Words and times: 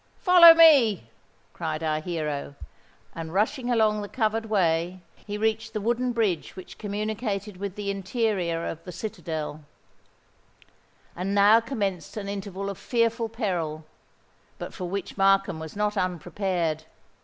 "Follow 0.17 0.55
me!" 0.55 1.11
cried 1.53 1.83
our 1.83 1.99
hero; 1.99 2.55
and 3.13 3.35
rushing 3.35 3.69
along 3.69 4.01
the 4.01 4.07
covered 4.09 4.47
way, 4.47 4.99
he 5.27 5.37
reached 5.37 5.73
the 5.73 5.79
wooden 5.79 6.11
bridge 6.11 6.55
which 6.55 6.79
communicated 6.79 7.57
with 7.57 7.75
the 7.75 7.91
interior 7.91 8.65
of 8.65 8.83
the 8.83 8.91
citadel. 8.91 9.63
And 11.15 11.35
now 11.35 11.59
commenced 11.59 12.17
an 12.17 12.27
interval 12.27 12.67
of 12.71 12.79
fearful 12.79 13.29
peril, 13.29 13.85
but 14.57 14.73
for 14.73 14.85
which 14.85 15.17
Markham 15.19 15.59
was 15.59 15.75
not 15.75 15.95
unprepared. 15.95 16.85